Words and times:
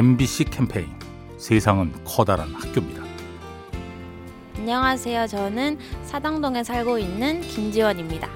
MBC 0.00 0.44
캠페인 0.44 0.88
세상은 1.36 1.92
커다란 2.06 2.54
학교입니다. 2.54 3.02
안녕하세요. 4.56 5.26
저는 5.26 5.78
사당동에 6.04 6.64
살고 6.64 6.98
있는 6.98 7.42
김지원입니다. 7.42 8.30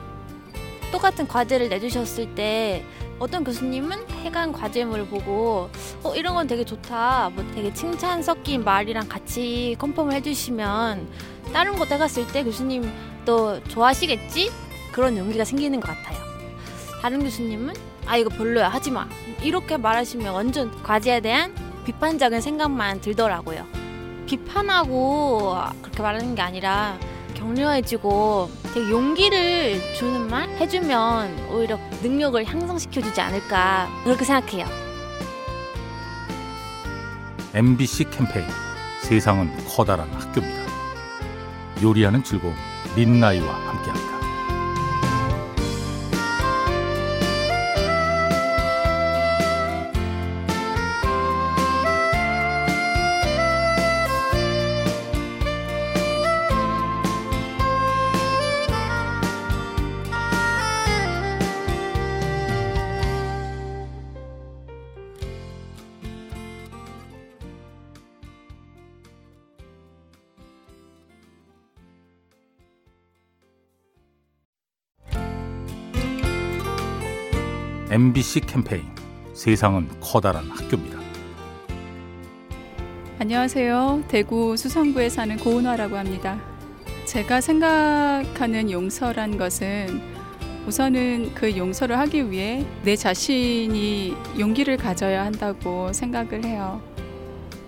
똑같은 0.93 1.27
과제를 1.27 1.71
내주셨을 1.71 2.35
때 2.35 2.85
어떤 3.19 3.45
교수님은 3.45 4.11
해간 4.11 4.53
과제물을 4.53 5.07
보고 5.07 5.71
어 6.03 6.15
이런 6.15 6.35
건 6.35 6.47
되게 6.47 6.67
좋다 6.67 7.31
뭐 7.31 7.43
되게 7.55 7.73
칭찬 7.73 8.23
섞인 8.23 8.63
말이랑 8.63 9.09
같이 9.09 9.75
컨펌을 9.79 10.13
해주시면 10.13 11.09
다른 11.55 11.77
곳 11.77 11.91
해갔을 11.91 12.27
때 12.27 12.45
교수님도 12.45 13.65
좋아하시겠지 13.69 14.51
그런 14.93 15.17
용기가 15.17 15.47
생기는 15.47 15.81
것 15.81 15.89
같아요 15.89 16.19
다른 17.01 17.21
교수님은 17.21 17.94
아 18.07 18.17
이거 18.17 18.29
별로야 18.31 18.69
하지마 18.69 19.09
이렇게 19.43 19.77
말하시면 19.77 20.35
완전 20.35 20.83
과제에 20.83 21.21
대한 21.21 21.55
비판적인 21.85 22.41
생각만 22.41 23.01
들더라고요 23.01 23.67
비판하고 24.27 25.57
그렇게 25.83 26.03
말하는 26.03 26.35
게 26.35 26.43
아니라 26.43 26.99
격려해주고 27.35 28.51
되게 28.73 28.91
용기를 28.91 29.95
주는 29.95 30.29
말 30.29 30.49
해주면 30.49 31.49
오히려 31.51 31.79
능력을 32.03 32.43
향상시켜주지 32.45 33.21
않을까 33.21 33.89
그렇게 34.05 34.25
생각해요. 34.25 34.67
MBC 37.53 38.11
캠페인 38.11 38.47
세상은 39.03 39.51
커다란 39.69 40.11
학교입니다. 40.13 40.65
요리하는 41.83 42.25
즐거움 42.25 42.55
민나이와 42.97 43.53
함께합니다. 43.53 44.14
MBC 77.95 78.41
캠페인 78.41 78.83
세상은 79.35 79.89
커다란 80.01 80.51
학교입니다. 80.51 80.99
안녕하세요. 83.21 84.03
대구 84.09 84.57
수성구에 84.57 85.09
사는 85.09 85.37
고은화라고 85.37 85.97
합니다. 85.97 86.41
제가 87.05 87.41
생각하는 87.41 88.73
용서란 88.73 89.39
것은 89.39 90.01
우선은 90.67 91.35
그 91.35 91.57
용서를 91.57 91.97
하기 92.01 92.33
위해 92.33 92.67
내 92.83 92.97
자신이 92.97 94.17
용기를 94.41 94.77
가져야 94.77 95.25
한다고 95.25 95.93
생각을 95.93 96.45
해요. 96.45 96.83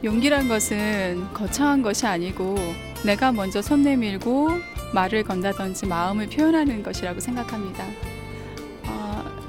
용기란 0.03 0.49
것은 0.49 1.25
거창한 1.35 1.83
것이 1.83 2.05
아니고 2.05 2.57
내가 3.05 3.31
먼저 3.31 3.63
손 3.63 3.85
내밀고 3.85 4.49
말을 4.93 5.23
건다든지 5.23 5.87
마음을 5.87 6.27
표현하는 6.27 6.83
것이라고 6.83 7.21
생각합니다. 7.21 7.85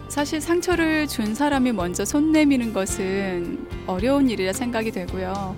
어, 0.07 0.09
사실 0.09 0.41
상처를 0.41 1.07
준 1.07 1.35
사람이 1.35 1.73
먼저 1.73 2.05
손 2.05 2.31
내미는 2.31 2.73
것은 2.73 3.67
어려운 3.85 4.29
일이라 4.29 4.53
생각이 4.53 4.91
되고요. 4.91 5.55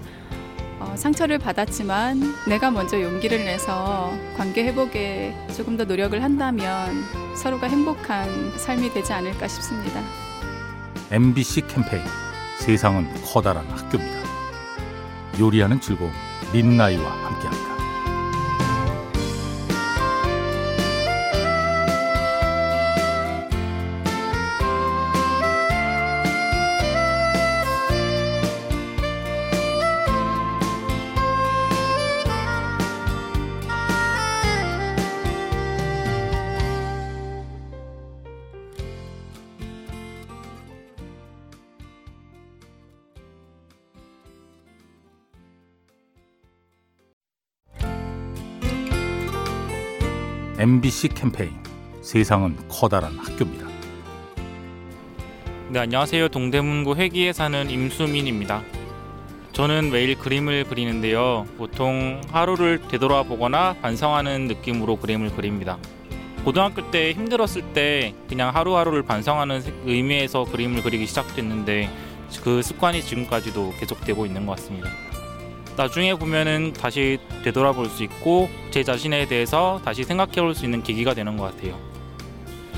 어, 0.80 0.94
상처를 0.96 1.38
받았지만 1.40 2.20
내가 2.48 2.72
먼저 2.72 3.02
용기를 3.02 3.46
내서 3.46 4.12
관계 4.36 4.64
회복에 4.66 5.36
조금 5.56 5.78
더 5.78 5.84
노력을 5.86 6.22
한다면 6.22 7.04
서로가 7.36 7.68
행복한 7.68 8.58
삶이 8.58 8.94
되지 8.94 9.14
않을까 9.14 9.48
싶습니다. 9.48 10.02
MBC 11.12 11.68
캠페인 11.68 12.04
세상은 12.60 13.08
커다란 13.26 13.66
학교입니다. 13.68 14.20
요리하는 15.40 15.80
즐거움 15.80 16.12
민나이와 16.54 17.04
함께합니다. 17.04 17.79
MBC 50.60 51.08
캠페인 51.16 51.54
세상은 52.02 52.58
커다란 52.68 53.18
학교입니다. 53.18 53.66
네, 55.70 55.80
안녕하세요. 55.80 56.28
동대문구 56.28 56.96
회기에 56.96 57.32
사는 57.32 57.70
임수민입니다. 57.70 58.64
저는 59.54 59.90
매일 59.90 60.20
그림을 60.20 60.66
그리는데요. 60.66 61.48
보통 61.58 62.20
하루를 62.30 62.82
되돌아보거나 62.90 63.78
반성하는 63.82 64.48
느낌으로 64.48 64.98
그림을 64.98 65.34
그립니다. 65.34 65.78
고등학교 66.44 66.92
때 66.92 67.14
힘들었을 67.14 67.62
때 67.74 68.14
그냥 68.28 68.54
하루하루를 68.54 69.04
반성하는 69.04 69.62
의미에서 69.86 70.44
그림을 70.44 70.84
그리기 70.84 71.06
시작됐는데 71.06 71.90
그 72.44 72.62
습관이 72.62 73.02
지금까지도 73.02 73.76
계속되고 73.80 74.26
있는 74.26 74.46
것 74.46 74.58
같습니다. 74.58 74.90
나중에 75.80 76.14
보면은 76.14 76.74
다시 76.74 77.20
되돌아볼 77.46 77.86
수 77.86 78.04
있고 78.04 78.50
제 78.70 78.84
자신에 78.84 79.30
대해서 79.30 79.80
다시 79.86 80.04
생각해 80.04 80.34
볼 80.42 80.54
수 80.54 80.66
있는 80.66 80.84
계기가 80.84 81.14
되는 81.14 81.38
것 81.38 81.56
같아요. 81.56 81.80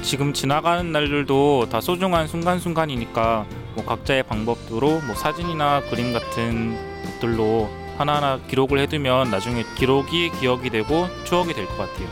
지금 0.03 0.33
지나가는 0.33 0.91
날들도 0.91 1.69
다 1.71 1.81
소중한 1.81 2.27
순간순간이니까 2.27 3.47
뭐 3.73 3.83
각자의 3.85 4.21
방법으로 4.23 5.01
뭐 5.01 5.15
사진이나 5.15 5.81
그림 5.89 6.13
같은 6.13 6.77
것들로 7.05 7.71
하나하나 7.97 8.39
기록을 8.47 8.77
해두면 8.81 9.31
나중에 9.31 9.63
기록이 9.77 10.29
기억이 10.39 10.69
되고 10.69 11.07
추억이 11.23 11.55
될 11.55 11.65
것 11.65 11.77
같아요. 11.77 12.07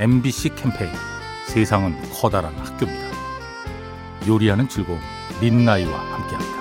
MBC 0.00 0.50
캠페인 0.54 0.90
세상은 1.46 1.96
커다란 2.12 2.54
학교입니다. 2.56 3.16
요리하는 4.28 4.68
즐거움 4.68 5.00
민나이와 5.40 5.98
함께합니다. 5.98 6.53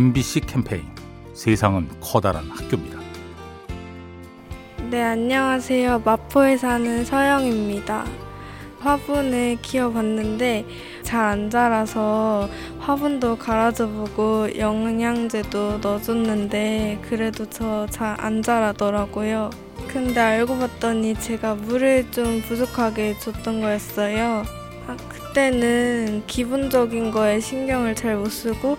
MBC 0.00 0.40
캠페인 0.40 0.84
세상은 1.32 1.88
커다란 2.02 2.44
학교입니다. 2.50 2.98
네, 4.90 5.02
안녕하세요. 5.02 6.02
마포에 6.04 6.58
사는 6.58 7.02
서영입니다. 7.02 8.04
화분을 8.80 9.56
키워봤는데 9.62 10.66
잘 11.02 11.24
안 11.24 11.48
자라서 11.48 12.46
화분도 12.78 13.38
갈아줘 13.38 13.88
보고 13.88 14.46
영양제도 14.58 15.78
넣어줬는데 15.78 16.98
그래도 17.08 17.48
저 17.48 17.86
잘 17.90 18.16
안 18.20 18.42
자라더라고요. 18.42 19.48
근데 19.88 20.20
알고 20.20 20.58
봤더니 20.58 21.14
제가 21.14 21.54
물을 21.54 22.10
좀 22.10 22.42
부족하게 22.42 23.18
줬던 23.18 23.62
거였어요. 23.62 24.44
아, 24.88 24.96
그때는 25.08 26.24
기본적인 26.26 27.12
거에 27.12 27.40
신경을 27.40 27.94
잘 27.94 28.16
못 28.16 28.28
쓰고 28.28 28.76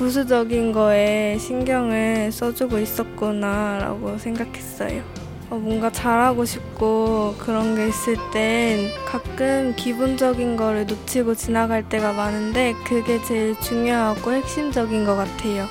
부수적인 0.00 0.72
거에 0.72 1.36
신경을 1.36 2.32
써주고 2.32 2.78
있었구나라고 2.78 4.16
생각했어요. 4.16 5.02
어, 5.50 5.56
뭔가 5.56 5.90
잘하고 5.90 6.46
싶고 6.46 7.34
그런 7.38 7.76
게 7.76 7.88
있을 7.88 8.16
땐 8.32 8.88
가끔 9.04 9.74
기본적인 9.76 10.56
거를 10.56 10.86
놓치고 10.86 11.34
지나갈 11.34 11.86
때가 11.86 12.14
많은데 12.14 12.72
그게 12.86 13.22
제일 13.24 13.60
중요하고 13.60 14.32
핵심적인 14.32 15.04
것 15.04 15.16
같아요. 15.16 15.66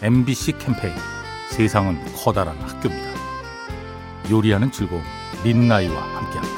MBC 0.00 0.52
캠페인 0.52 0.94
세상은 1.50 1.98
커다란 2.16 2.56
학교입니다. 2.56 3.12
요리하는 4.30 4.72
즐거움 4.72 5.02
민나이와 5.44 6.00
함께합니다. 6.00 6.51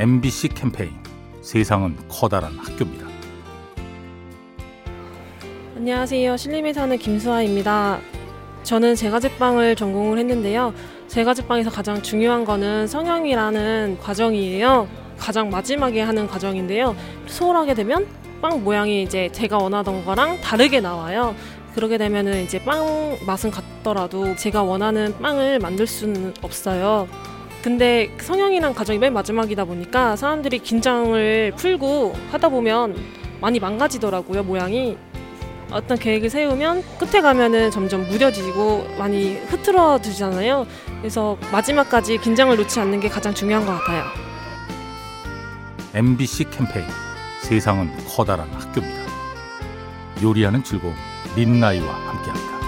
MBC 0.00 0.48
캠페인 0.54 0.92
세상은 1.42 1.94
커다란 2.08 2.56
학교입니다. 2.56 3.06
안녕하세요. 5.76 6.38
신림에 6.38 6.72
사는 6.72 6.96
김수아입니다. 6.96 8.00
저는 8.62 8.94
제과제빵을 8.94 9.76
전공을 9.76 10.16
했는데요. 10.16 10.72
제과제빵에서 11.08 11.68
가장 11.68 12.00
중요한 12.00 12.46
거는 12.46 12.86
성형이라는 12.86 13.98
과정이에요. 14.00 14.88
가장 15.18 15.50
마지막에 15.50 16.00
하는 16.00 16.26
과정인데요. 16.26 16.96
소홀하게 17.26 17.74
되면 17.74 18.06
빵 18.40 18.64
모양이 18.64 19.02
이제 19.02 19.28
제가 19.32 19.58
원하던 19.58 20.06
거랑 20.06 20.40
다르게 20.40 20.80
나와요. 20.80 21.34
그러게 21.74 21.98
되면은 21.98 22.44
이제 22.44 22.58
빵 22.64 23.18
맛은 23.26 23.50
같더라도 23.50 24.34
제가 24.34 24.62
원하는 24.62 25.14
빵을 25.20 25.58
만들 25.58 25.86
수는 25.86 26.32
없어요. 26.40 27.06
근데 27.62 28.10
성형이란 28.18 28.74
과정이 28.74 28.98
맨 28.98 29.12
마지막이다 29.12 29.64
보니까 29.66 30.16
사람들이 30.16 30.60
긴장을 30.60 31.52
풀고 31.56 32.14
하다 32.32 32.48
보면 32.48 32.96
많이 33.40 33.60
망가지더라고요, 33.60 34.42
모양이. 34.44 34.96
어떤 35.70 35.98
계획을 35.98 36.30
세우면 36.30 36.82
끝에 36.98 37.20
가면은 37.20 37.70
점점 37.70 38.08
무뎌지고 38.08 38.86
많이 38.98 39.36
흐트러지잖아요. 39.36 40.66
그래서 41.00 41.36
마지막까지 41.52 42.18
긴장을 42.18 42.56
놓지 42.56 42.80
않는 42.80 43.00
게 43.00 43.08
가장 43.08 43.32
중요한 43.32 43.64
것 43.64 43.72
같아요. 43.78 44.04
MBC 45.94 46.50
캠페인 46.50 46.86
세상은 47.42 47.90
커다란 48.08 48.48
학교입니다. 48.52 49.00
요리하는 50.22 50.64
즐거움 50.64 50.94
민나이와 51.36 51.86
함께합니다. 51.86 52.59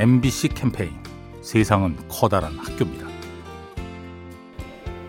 MBC 0.00 0.48
캠페인 0.54 0.92
세상은 1.42 1.94
커다란 2.08 2.56
학교입니다. 2.56 3.06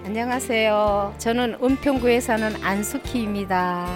안녕하세요. 0.04 1.16
저는 1.18 1.60
은평구에 1.64 2.20
사는 2.20 2.62
안숙희입니다. 2.62 3.88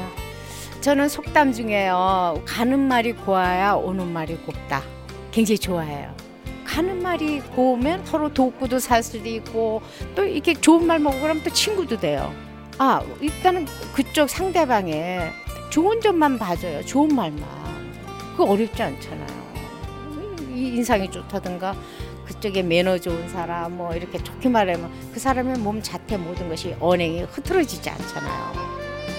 저는 0.79 1.09
속담 1.09 1.51
중에요. 1.51 2.41
가는 2.45 2.79
말이 2.79 3.11
고와야 3.11 3.73
오는 3.73 4.07
말이 4.07 4.37
곱다. 4.37 4.83
굉장히 5.31 5.59
좋아해요. 5.59 6.15
가는 6.63 7.03
말이 7.03 7.41
고우면 7.41 8.05
서로 8.05 8.33
돕고도 8.33 8.79
살 8.79 9.03
수도 9.03 9.27
있고 9.27 9.81
또 10.15 10.23
이렇게 10.23 10.53
좋은 10.53 10.87
말 10.87 10.99
먹고 10.99 11.19
그러면 11.19 11.43
또 11.43 11.49
친구도 11.49 11.97
돼요. 11.97 12.33
아 12.77 13.01
일단은 13.19 13.65
그쪽 13.93 14.29
상대방의 14.29 15.29
좋은 15.71 15.99
점만 15.99 16.39
봐줘요. 16.39 16.85
좋은 16.85 17.13
말만. 17.13 17.41
그거 18.31 18.45
어렵지 18.45 18.81
않잖아요. 18.81 19.34
이 20.55 20.75
인상이 20.75 21.11
좋다든가 21.11 21.75
그쪽에 22.25 22.63
매너 22.63 22.97
좋은 22.97 23.27
사람 23.29 23.77
뭐 23.77 23.93
이렇게 23.93 24.17
좋게 24.17 24.49
말하면 24.49 24.89
그 25.13 25.19
사람의 25.19 25.59
몸 25.59 25.81
자태 25.81 26.17
모든 26.17 26.49
것이 26.49 26.75
언행이 26.79 27.23
흐트러지지 27.23 27.89
않잖아요. 27.89 28.75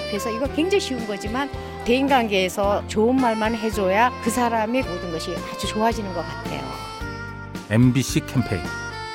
그래서 0.09 0.31
이거 0.31 0.47
굉장히 0.55 0.81
쉬운 0.81 1.06
거지만 1.06 1.50
대인 1.85 2.09
관계에서 2.09 2.87
좋은 2.88 3.17
말만 3.17 3.55
해줘야 3.55 4.12
그 4.23 4.31
사람이 4.31 4.83
모든 4.83 5.12
것이 5.12 5.35
아주 5.53 5.67
좋아지는 5.69 6.12
것 6.15 6.23
같아요. 6.23 6.62
MBC 7.71 8.27
캠페인 8.27 8.62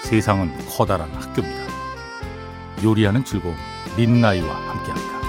세상은 0.04 0.52
커다란 0.70 1.10
학교입니다. 1.12 1.72
요리하는 2.84 3.24
즐거움 3.24 3.56
민나이와 3.98 4.54
함께합니다. 4.54 5.21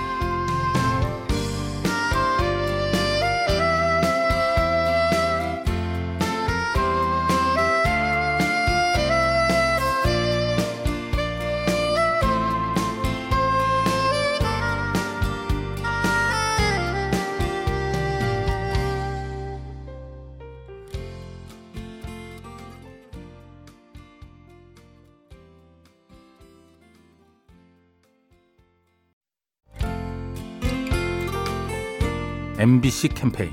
MBC 32.62 33.08
캠페인 33.08 33.50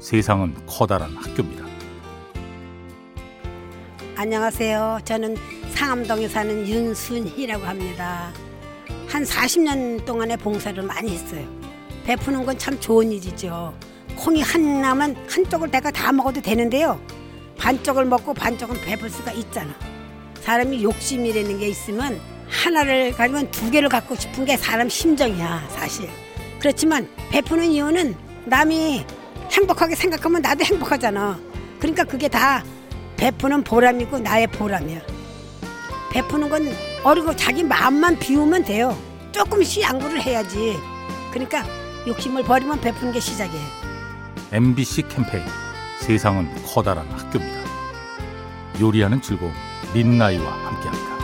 세상은 0.00 0.54
커다란 0.66 1.16
학교입니다. 1.16 1.64
안녕하세요. 4.16 4.98
저는 5.02 5.34
상암동에 5.70 6.28
사는 6.28 6.68
윤순희라고 6.68 7.64
합니다. 7.64 8.30
한 9.08 9.22
40년 9.22 10.04
동안의 10.04 10.36
봉사를 10.36 10.82
많이 10.82 11.12
했어요. 11.14 11.48
베푸는 12.04 12.44
건 12.44 12.58
참 12.58 12.78
좋은 12.78 13.10
일이죠. 13.10 13.74
콩이 14.14 14.42
한 14.42 14.82
나면 14.82 15.16
한쪽을 15.26 15.70
내가 15.70 15.90
다 15.90 16.12
먹어도 16.12 16.42
되는데요. 16.42 17.00
반쪽을 17.56 18.04
먹고 18.04 18.34
반쪽은 18.34 18.82
베풀 18.82 19.08
수가 19.08 19.32
있잖아. 19.32 19.72
사람이 20.42 20.84
욕심이라는 20.84 21.60
게 21.60 21.66
있으면 21.66 22.20
하나를 22.50 23.12
가지면 23.12 23.50
두 23.52 23.70
개를 23.70 23.88
갖고 23.88 24.14
싶은 24.16 24.44
게 24.44 24.58
사람 24.58 24.90
심정이야, 24.90 25.68
사실. 25.70 26.10
그렇지만 26.58 27.08
베푸는 27.30 27.70
이유는 27.70 28.28
남이 28.44 29.04
행복하게 29.52 29.94
생각하면 29.94 30.42
나도 30.42 30.64
행복하잖아. 30.64 31.38
그러니까 31.78 32.04
그게 32.04 32.28
다 32.28 32.62
베푸는 33.16 33.64
보람이고 33.64 34.18
나의 34.18 34.46
보람이야. 34.48 35.00
베푸는 36.12 36.48
건 36.48 36.68
어리고 37.04 37.34
자기 37.36 37.62
마음만 37.62 38.18
비우면 38.18 38.64
돼요. 38.64 38.96
조금씩 39.32 39.82
양보를 39.82 40.22
해야지. 40.22 40.76
그러니까 41.32 41.64
욕심을 42.06 42.42
버리면 42.44 42.80
베푸는 42.80 43.12
게 43.12 43.20
시작이에요. 43.20 43.66
MBC 44.52 45.02
캠페인 45.08 45.44
세상은 46.00 46.48
커다란 46.66 47.06
학교입니다. 47.10 47.60
요리하는 48.80 49.20
즐거움 49.22 49.52
민나이와 49.94 50.50
함께합니다. 50.50 51.19